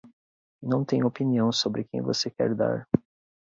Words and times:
Não 0.63 0.83
tenho 0.83 1.05
opinião 1.05 1.51
sobre 1.51 1.83
quem 1.83 2.01
você 2.01 2.31
quer 2.31 2.55
dar. 2.55 2.87